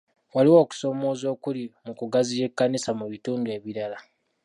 Waliwo 0.35 0.57
okusoomooza 0.63 1.25
okuli 1.35 1.63
mu 1.85 1.93
kugaziya 1.99 2.43
ekkanisa 2.49 2.91
mu 2.99 3.05
bitundu 3.11 3.47
ebirala. 3.57 3.97